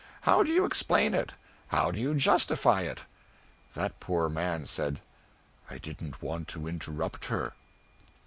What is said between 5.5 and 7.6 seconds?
"I didn't want to interrupt her."